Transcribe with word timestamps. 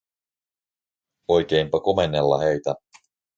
Oikeinpa 1.27 1.79
komennella 1.79 2.37
heitä. 2.39 2.75